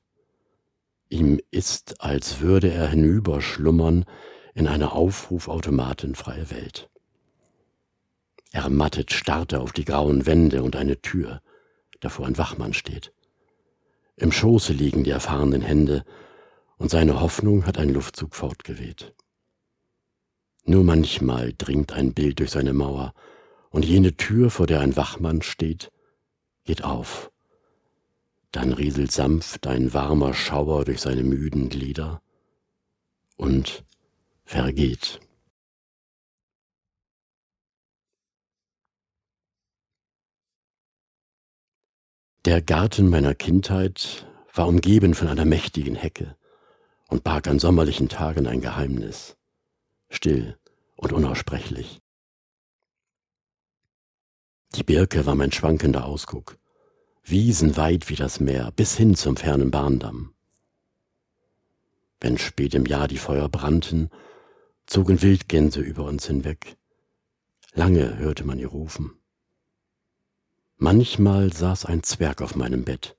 Ihm 1.12 1.40
ist, 1.50 2.00
als 2.00 2.40
würde 2.40 2.70
er 2.70 2.88
hinüberschlummern 2.88 4.06
in 4.54 4.66
eine 4.66 4.92
aufrufautomatenfreie 4.92 6.50
Welt. 6.50 6.88
Ermattet 8.50 9.12
starrt 9.12 9.52
er 9.52 9.60
auf 9.60 9.72
die 9.72 9.84
grauen 9.84 10.24
Wände 10.24 10.62
und 10.62 10.74
eine 10.74 11.02
Tür, 11.02 11.42
davor 12.00 12.24
ein 12.24 12.38
Wachmann 12.38 12.72
steht. 12.72 13.12
Im 14.16 14.32
Schoße 14.32 14.72
liegen 14.72 15.04
die 15.04 15.10
erfahrenen 15.10 15.60
Hände, 15.60 16.06
und 16.78 16.90
seine 16.90 17.20
Hoffnung 17.20 17.66
hat 17.66 17.76
ein 17.76 17.90
Luftzug 17.90 18.34
fortgeweht. 18.34 19.14
Nur 20.64 20.82
manchmal 20.82 21.52
dringt 21.52 21.92
ein 21.92 22.14
Bild 22.14 22.38
durch 22.38 22.52
seine 22.52 22.72
Mauer, 22.72 23.12
und 23.68 23.84
jene 23.84 24.16
Tür, 24.16 24.48
vor 24.48 24.66
der 24.66 24.80
ein 24.80 24.96
Wachmann 24.96 25.42
steht, 25.42 25.92
geht 26.64 26.84
auf 26.84 27.31
dann 28.52 28.72
rieselt 28.72 29.10
sanft 29.10 29.66
ein 29.66 29.92
warmer 29.94 30.34
Schauer 30.34 30.84
durch 30.84 31.00
seine 31.00 31.24
müden 31.24 31.68
Glieder 31.70 32.22
und 33.36 33.84
vergeht. 34.44 35.20
Der 42.44 42.60
Garten 42.60 43.08
meiner 43.08 43.34
Kindheit 43.34 44.26
war 44.52 44.66
umgeben 44.66 45.14
von 45.14 45.28
einer 45.28 45.44
mächtigen 45.44 45.94
Hecke 45.94 46.36
und 47.08 47.24
barg 47.24 47.46
an 47.46 47.58
sommerlichen 47.58 48.08
Tagen 48.08 48.46
ein 48.46 48.60
Geheimnis, 48.60 49.36
still 50.10 50.58
und 50.96 51.12
unaussprechlich. 51.12 52.00
Die 54.74 54.82
Birke 54.82 55.24
war 55.24 55.36
mein 55.36 55.52
schwankender 55.52 56.04
Ausguck, 56.04 56.58
Wiesen 57.24 57.76
weit 57.76 58.08
wie 58.08 58.16
das 58.16 58.40
Meer, 58.40 58.72
bis 58.74 58.96
hin 58.96 59.14
zum 59.14 59.36
fernen 59.36 59.70
Bahndamm. 59.70 60.34
Wenn 62.20 62.36
spät 62.36 62.74
im 62.74 62.84
Jahr 62.84 63.06
die 63.06 63.18
Feuer 63.18 63.48
brannten, 63.48 64.10
zogen 64.86 65.22
Wildgänse 65.22 65.80
über 65.80 66.04
uns 66.04 66.26
hinweg. 66.26 66.76
Lange 67.74 68.18
hörte 68.18 68.44
man 68.44 68.58
ihr 68.58 68.68
rufen. 68.68 69.12
Manchmal 70.76 71.52
saß 71.52 71.86
ein 71.86 72.02
Zwerg 72.02 72.42
auf 72.42 72.56
meinem 72.56 72.84
Bett, 72.84 73.16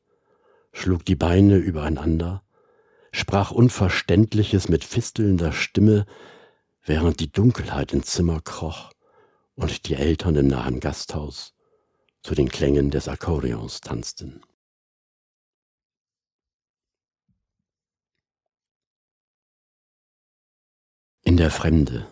schlug 0.74 1.06
die 1.06 1.16
Beine 1.16 1.56
übereinander, 1.56 2.44
sprach 3.14 3.52
Unverständliches 3.52 4.68
mit 4.68 4.84
fistelnder 4.84 5.54
Stimme, 5.54 6.06
während 6.84 7.22
die 7.22 7.32
Dunkelheit 7.32 7.94
ins 7.94 8.08
Zimmer 8.08 8.42
kroch 8.42 8.92
und 9.56 9.88
die 9.88 9.96
Eltern 9.96 10.36
im 10.36 10.48
nahen 10.48 10.82
Gasthaus 10.82 11.53
zu 12.24 12.36
den 12.36 12.48
Klängen 12.50 12.90
des 12.90 13.08
Akkordeons 13.10 13.82
tanzten. 13.82 14.42
In 21.26 21.38
der 21.38 21.52
Fremde. 21.52 22.08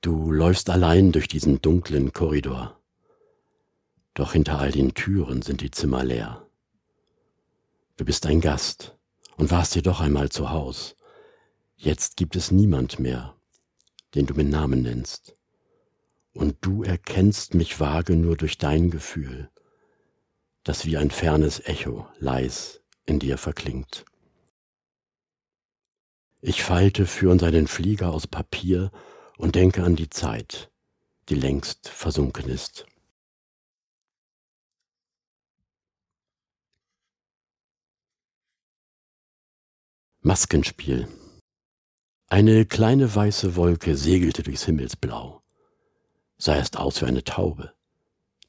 Du 0.00 0.30
läufst 0.30 0.70
allein 0.70 1.12
durch 1.12 1.28
diesen 1.28 1.60
dunklen 1.60 2.12
Korridor. 2.12 2.80
Doch 4.14 4.32
hinter 4.32 4.58
all 4.58 4.70
den 4.70 4.94
Türen 4.94 5.42
sind 5.42 5.60
die 5.60 5.70
Zimmer 5.70 6.04
leer. 6.04 6.46
Du 7.96 8.04
bist 8.04 8.26
ein 8.26 8.40
Gast 8.40 8.96
und 9.36 9.50
warst 9.50 9.74
jedoch 9.74 10.00
einmal 10.00 10.30
zu 10.30 10.50
Haus. 10.50 10.96
Jetzt 11.76 12.16
gibt 12.16 12.36
es 12.36 12.50
niemand 12.50 12.98
mehr, 12.98 13.36
den 14.14 14.26
du 14.26 14.34
mit 14.34 14.48
Namen 14.48 14.82
nennst. 14.82 15.36
Und 16.34 16.56
du 16.60 16.82
erkennst 16.82 17.54
mich 17.54 17.80
vage 17.80 18.16
nur 18.16 18.36
durch 18.36 18.58
dein 18.58 18.90
Gefühl, 18.90 19.50
das 20.64 20.84
wie 20.84 20.96
ein 20.96 21.10
fernes 21.10 21.60
Echo 21.64 22.06
leis 22.18 22.82
in 23.06 23.18
dir 23.18 23.38
verklingt. 23.38 24.04
Ich 26.40 26.62
falte 26.62 27.06
für 27.06 27.30
uns 27.30 27.42
einen 27.42 27.66
Flieger 27.66 28.12
aus 28.12 28.26
Papier 28.26 28.90
und 29.38 29.54
denke 29.54 29.82
an 29.82 29.96
die 29.96 30.10
Zeit, 30.10 30.70
die 31.28 31.36
längst 31.36 31.88
versunken 31.88 32.48
ist. 32.48 32.86
Maskenspiel. 40.20 41.06
Eine 42.28 42.64
kleine 42.64 43.14
weiße 43.14 43.56
Wolke 43.56 43.94
segelte 43.94 44.42
durchs 44.42 44.64
Himmelsblau, 44.64 45.43
sah 46.38 46.56
erst 46.56 46.76
aus 46.76 47.00
wie 47.00 47.06
eine 47.06 47.24
Taube, 47.24 47.72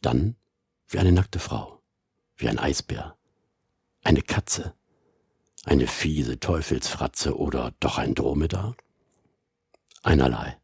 dann 0.01 0.35
wie 0.87 0.99
eine 0.99 1.11
nackte 1.11 1.39
Frau, 1.39 1.81
wie 2.37 2.49
ein 2.49 2.59
Eisbär, 2.59 3.17
eine 4.03 4.21
Katze, 4.21 4.73
eine 5.63 5.87
fiese 5.87 6.39
Teufelsfratze 6.39 7.37
oder 7.37 7.73
doch 7.79 7.97
ein 7.97 8.15
Dromedar? 8.15 8.75
Einerlei. 10.03 10.57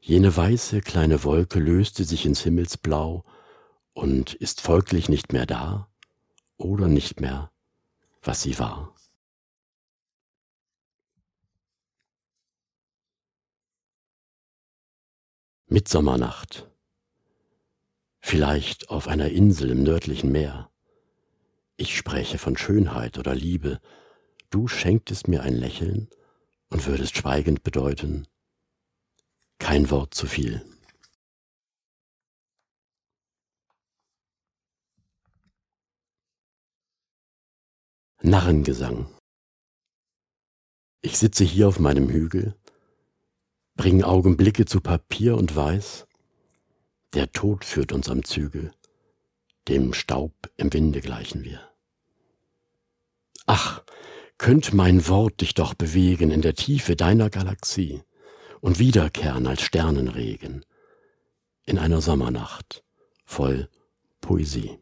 Jene 0.00 0.36
weiße 0.36 0.80
kleine 0.80 1.22
Wolke 1.24 1.60
löste 1.60 2.04
sich 2.04 2.24
ins 2.26 2.42
Himmelsblau 2.42 3.24
und 3.92 4.34
ist 4.34 4.60
folglich 4.60 5.08
nicht 5.08 5.32
mehr 5.32 5.46
da 5.46 5.88
oder 6.56 6.88
nicht 6.88 7.20
mehr, 7.20 7.50
was 8.22 8.42
sie 8.42 8.58
war. 8.58 8.94
Mitsommernacht. 15.70 16.66
Vielleicht 18.20 18.88
auf 18.88 19.06
einer 19.06 19.28
Insel 19.28 19.68
im 19.70 19.82
nördlichen 19.82 20.32
Meer. 20.32 20.70
Ich 21.76 21.94
spräche 21.94 22.38
von 22.38 22.56
Schönheit 22.56 23.18
oder 23.18 23.34
Liebe, 23.34 23.78
du 24.48 24.66
schenktest 24.66 25.28
mir 25.28 25.42
ein 25.42 25.54
Lächeln 25.54 26.08
und 26.70 26.86
würdest 26.86 27.18
schweigend 27.18 27.64
bedeuten, 27.64 28.26
kein 29.58 29.90
Wort 29.90 30.14
zu 30.14 30.26
viel. 30.26 30.64
Narrengesang. 38.22 39.06
Ich 41.02 41.18
sitze 41.18 41.44
hier 41.44 41.68
auf 41.68 41.78
meinem 41.78 42.08
Hügel, 42.08 42.56
bring 43.78 44.02
Augenblicke 44.02 44.66
zu 44.66 44.80
Papier 44.80 45.36
und 45.36 45.54
weiß, 45.54 46.06
der 47.14 47.30
Tod 47.32 47.64
führt 47.64 47.92
uns 47.92 48.10
am 48.10 48.24
Zügel, 48.24 48.72
dem 49.68 49.94
Staub 49.94 50.34
im 50.56 50.72
Winde 50.72 51.00
gleichen 51.00 51.44
wir. 51.44 51.60
Ach, 53.46 53.82
könnt 54.36 54.74
mein 54.74 55.08
Wort 55.08 55.40
dich 55.40 55.54
doch 55.54 55.74
bewegen 55.74 56.32
in 56.32 56.42
der 56.42 56.54
Tiefe 56.54 56.96
deiner 56.96 57.30
Galaxie 57.30 58.02
und 58.60 58.80
wiederkehren 58.80 59.46
als 59.46 59.62
Sternenregen 59.62 60.66
in 61.64 61.78
einer 61.78 62.00
Sommernacht 62.00 62.84
voll 63.24 63.70
Poesie. 64.20 64.76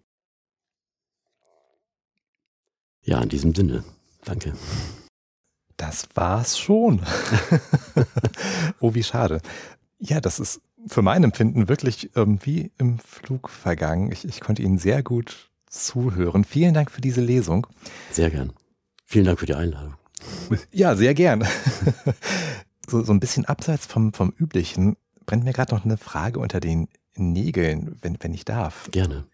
Ja, 3.03 3.23
in 3.23 3.29
diesem 3.29 3.55
Sinne, 3.55 3.85
danke. 4.25 4.55
Das 5.77 6.09
war's 6.15 6.59
schon. 6.59 7.03
oh, 8.81 8.95
wie 8.95 9.03
schade. 9.03 9.41
Ja, 9.99 10.21
das 10.21 10.41
ist 10.41 10.61
für 10.87 11.03
mein 11.03 11.25
Empfinden 11.25 11.69
wirklich 11.69 12.11
ähm, 12.17 12.39
wie 12.43 12.71
im 12.79 12.99
Flug 12.99 13.51
vergangen. 13.51 14.11
Ich, 14.13 14.25
ich 14.25 14.41
konnte 14.41 14.63
Ihnen 14.63 14.79
sehr 14.79 15.03
gut 15.03 15.51
zuhören. 15.67 16.45
Vielen 16.45 16.75
Dank 16.75 16.91
für 16.91 17.01
diese 17.01 17.21
Lesung. 17.21 17.67
Sehr 18.11 18.31
gern. 18.31 18.53
Vielen 19.05 19.25
Dank 19.25 19.39
für 19.39 19.47
die 19.47 19.55
Einladung. 19.55 19.95
Ja, 20.73 20.97
sehr 20.97 21.15
gern. 21.15 21.47
So, 22.89 23.03
so 23.03 23.13
ein 23.13 23.21
bisschen 23.21 23.45
abseits 23.45 23.87
vom, 23.87 24.13
vom 24.13 24.33
Üblichen 24.39 24.97
brennt 25.25 25.45
mir 25.45 25.53
gerade 25.53 25.75
noch 25.75 25.85
eine 25.85 25.97
Frage 25.97 26.39
unter 26.39 26.61
den 26.61 26.89
Nägeln, 27.17 27.99
wenn, 28.01 28.17
wenn 28.21 28.33
ich 28.33 28.45
darf. 28.45 28.89
Gerne. 28.93 29.27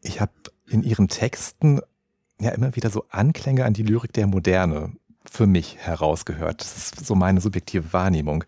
Ich 0.00 0.20
habe 0.20 0.32
in 0.66 0.82
Ihren 0.82 1.08
Texten 1.08 1.80
ja 2.40 2.50
immer 2.50 2.74
wieder 2.76 2.90
so 2.90 3.04
Anklänge 3.10 3.64
an 3.64 3.74
die 3.74 3.82
Lyrik 3.82 4.12
der 4.12 4.26
Moderne 4.26 4.92
für 5.30 5.46
mich 5.46 5.76
herausgehört. 5.76 6.60
Das 6.60 6.76
ist 6.76 7.06
so 7.06 7.14
meine 7.14 7.40
subjektive 7.40 7.92
Wahrnehmung. 7.92 8.44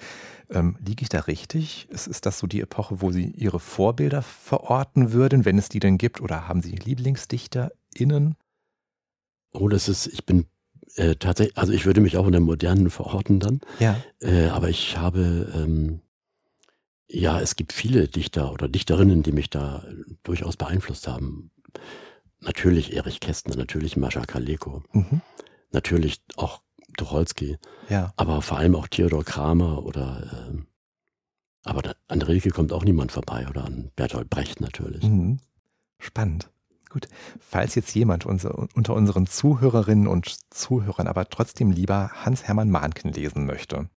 Ähm, 0.50 0.76
liege 0.84 1.02
ich 1.02 1.08
da 1.08 1.20
richtig? 1.20 1.88
Ist, 1.90 2.06
ist 2.06 2.26
das 2.26 2.38
so 2.38 2.46
die 2.46 2.60
Epoche, 2.60 3.00
wo 3.00 3.12
Sie 3.12 3.26
Ihre 3.30 3.60
Vorbilder 3.60 4.22
verorten 4.22 5.12
würden, 5.12 5.44
wenn 5.44 5.58
es 5.58 5.68
die 5.68 5.80
denn 5.80 5.98
gibt? 5.98 6.20
Oder 6.20 6.48
haben 6.48 6.62
Sie 6.62 6.72
LieblingsdichterInnen? 6.72 8.36
Oh, 9.52 9.68
das 9.68 9.88
ist, 9.88 10.06
ich 10.06 10.24
bin 10.26 10.46
äh, 10.96 11.14
tatsächlich, 11.16 11.56
also 11.56 11.72
ich 11.72 11.86
würde 11.86 12.00
mich 12.00 12.16
auch 12.16 12.26
in 12.26 12.32
der 12.32 12.40
modernen 12.40 12.90
verorten 12.90 13.38
dann. 13.38 13.60
Ja. 13.78 13.96
Äh, 14.20 14.48
aber 14.48 14.68
ich 14.68 14.96
habe, 14.96 15.52
ähm, 15.54 16.00
ja, 17.06 17.40
es 17.40 17.56
gibt 17.56 17.72
viele 17.72 18.08
Dichter 18.08 18.52
oder 18.52 18.68
Dichterinnen, 18.68 19.22
die 19.22 19.32
mich 19.32 19.50
da 19.50 19.84
durchaus 20.22 20.56
beeinflusst 20.56 21.06
haben. 21.06 21.50
Natürlich 22.40 22.96
Erich 22.96 23.20
Kästner, 23.20 23.56
natürlich 23.56 23.96
Mascha 23.96 24.24
Kaleko, 24.24 24.82
mhm. 24.92 25.20
natürlich 25.72 26.22
auch 26.36 26.62
Tucholsky, 26.96 27.58
ja. 27.88 28.12
aber 28.16 28.42
vor 28.42 28.58
allem 28.58 28.74
auch 28.74 28.88
Theodor 28.88 29.24
Kramer 29.24 29.84
oder 29.84 30.48
ähm, 30.48 30.66
aber 31.64 31.94
an 32.08 32.22
Rilke 32.22 32.50
kommt 32.50 32.72
auch 32.72 32.84
niemand 32.84 33.12
vorbei 33.12 33.46
oder 33.48 33.64
an 33.64 33.90
Bertolt 33.94 34.30
Brecht 34.30 34.60
natürlich. 34.60 35.02
Mhm. 35.02 35.40
Spannend. 35.98 36.50
Gut, 36.88 37.06
falls 37.38 37.76
jetzt 37.76 37.94
jemand 37.94 38.26
unter 38.26 38.94
unseren 38.94 39.26
Zuhörerinnen 39.26 40.08
und 40.08 40.52
Zuhörern 40.52 41.06
aber 41.06 41.28
trotzdem 41.28 41.70
lieber 41.70 42.10
Hans-Hermann 42.24 42.70
Mahnken 42.70 43.12
lesen 43.12 43.46
möchte, 43.46 43.88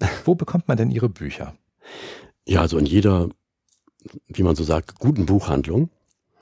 wo 0.24 0.34
bekommt 0.34 0.68
man 0.68 0.76
denn 0.76 0.90
Ihre 0.90 1.08
Bücher? 1.08 1.56
Ja, 2.46 2.60
also 2.60 2.76
in 2.76 2.84
jeder, 2.84 3.30
wie 4.26 4.42
man 4.42 4.54
so 4.56 4.64
sagt, 4.64 4.98
guten 4.98 5.24
Buchhandlung 5.24 5.88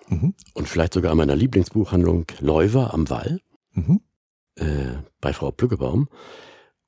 mhm. 0.08 0.34
und 0.54 0.68
vielleicht 0.68 0.94
sogar 0.94 1.12
in 1.12 1.18
meiner 1.18 1.36
Lieblingsbuchhandlung 1.36 2.26
Läufer 2.40 2.92
am 2.94 3.08
Wall 3.10 3.40
mhm. 3.72 4.00
äh, 4.56 4.96
bei 5.20 5.32
Frau 5.32 5.50
Plückebaum 5.50 6.08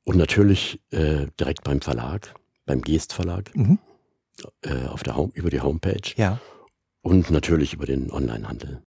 und 0.05 0.17
natürlich 0.17 0.81
äh, 0.91 1.27
direkt 1.39 1.65
beim 1.65 1.81
Verlag, 1.81 2.35
beim 2.65 2.81
Geest 2.83 3.13
Verlag 3.13 3.55
mhm. 3.55 3.79
äh, 4.63 4.87
auf 4.87 5.03
der 5.03 5.17
Home, 5.17 5.33
über 5.35 5.51
die 5.51 5.61
Homepage. 5.61 6.15
Ja. 6.17 6.41
Und 7.03 7.31
natürlich 7.31 7.73
über 7.73 7.87
den 7.87 8.11
Onlinehandel. 8.11 8.83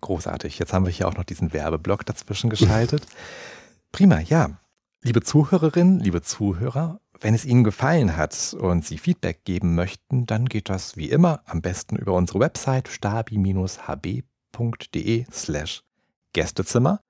Großartig. 0.00 0.58
Jetzt 0.58 0.72
haben 0.72 0.84
wir 0.84 0.92
hier 0.92 1.08
auch 1.08 1.16
noch 1.16 1.24
diesen 1.24 1.52
Werbeblock 1.52 2.04
dazwischen 2.04 2.50
geschaltet. 2.50 3.06
Prima, 3.92 4.20
ja. 4.20 4.58
Liebe 5.02 5.20
Zuhörerinnen, 5.20 6.00
liebe 6.00 6.22
Zuhörer, 6.22 7.00
wenn 7.22 7.34
es 7.34 7.44
Ihnen 7.44 7.62
gefallen 7.62 8.16
hat 8.16 8.54
und 8.58 8.84
Sie 8.84 8.98
Feedback 8.98 9.44
geben 9.44 9.76
möchten, 9.76 10.26
dann 10.26 10.46
geht 10.46 10.68
das 10.68 10.96
wie 10.96 11.08
immer 11.08 11.40
am 11.46 11.62
besten 11.62 11.94
über 11.96 12.14
unsere 12.14 12.40
Website 12.40 12.88
stabi-hb.de 12.88 14.16
slash 15.30 15.84
Gästezimmer. 16.32 17.00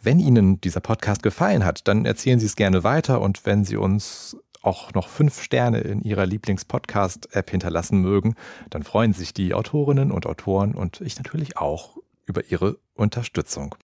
Wenn 0.00 0.18
Ihnen 0.18 0.60
dieser 0.60 0.80
Podcast 0.80 1.22
gefallen 1.22 1.64
hat, 1.64 1.86
dann 1.86 2.04
erzählen 2.04 2.40
Sie 2.40 2.46
es 2.46 2.56
gerne 2.56 2.82
weiter 2.82 3.20
und 3.20 3.46
wenn 3.46 3.64
Sie 3.64 3.76
uns 3.76 4.36
auch 4.62 4.94
noch 4.94 5.06
fünf 5.08 5.40
Sterne 5.40 5.78
in 5.78 6.02
Ihrer 6.02 6.26
Lieblings-Podcast-App 6.26 7.50
hinterlassen 7.50 8.00
mögen, 8.00 8.34
dann 8.70 8.82
freuen 8.82 9.12
sich 9.12 9.32
die 9.32 9.54
Autorinnen 9.54 10.10
und 10.10 10.26
Autoren 10.26 10.74
und 10.74 11.00
ich 11.00 11.16
natürlich 11.18 11.56
auch 11.56 11.98
über 12.26 12.50
Ihre 12.50 12.78
Unterstützung. 12.94 13.76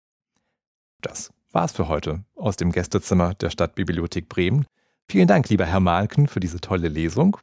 Das 1.03 1.33
war's 1.53 1.73
für 1.73 1.89
heute 1.89 2.25
aus 2.35 2.57
dem 2.57 2.73
Gästezimmer 2.73 3.35
der 3.35 3.51
Stadtbibliothek 3.51 4.29
Bremen. 4.29 4.67
Vielen 5.09 5.29
Dank, 5.29 5.49
lieber 5.49 5.67
Herr 5.67 5.81
Malken, 5.81 6.27
für 6.27 6.41
diese 6.41 6.61
tolle 6.61 6.89
Lesung. 6.89 7.37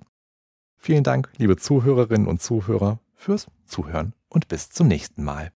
Vielen 0.77 1.03
Dank, 1.03 1.29
liebe 1.37 1.55
Zuhörerinnen 1.55 2.27
und 2.27 2.41
Zuhörer, 2.41 2.99
fürs 3.13 3.47
Zuhören 3.65 4.13
und 4.27 4.49
bis 4.49 4.69
zum 4.69 4.89
nächsten 4.89 5.23
Mal. 5.23 5.51